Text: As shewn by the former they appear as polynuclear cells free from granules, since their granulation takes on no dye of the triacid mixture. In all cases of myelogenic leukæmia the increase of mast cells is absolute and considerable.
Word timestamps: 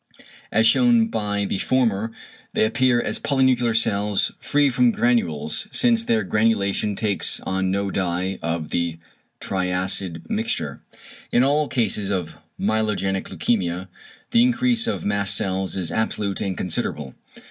As 0.51 0.65
shewn 0.65 1.09
by 1.09 1.45
the 1.45 1.59
former 1.59 2.11
they 2.53 2.65
appear 2.65 2.99
as 2.99 3.19
polynuclear 3.19 3.75
cells 3.75 4.31
free 4.39 4.67
from 4.71 4.89
granules, 4.89 5.67
since 5.71 6.03
their 6.03 6.23
granulation 6.23 6.95
takes 6.95 7.39
on 7.41 7.69
no 7.69 7.91
dye 7.91 8.39
of 8.41 8.71
the 8.71 8.97
triacid 9.39 10.27
mixture. 10.27 10.81
In 11.31 11.43
all 11.43 11.67
cases 11.67 12.09
of 12.09 12.33
myelogenic 12.59 13.25
leukæmia 13.25 13.89
the 14.31 14.41
increase 14.41 14.87
of 14.87 15.05
mast 15.05 15.35
cells 15.37 15.75
is 15.77 15.91
absolute 15.91 16.41
and 16.41 16.57
considerable. 16.57 17.13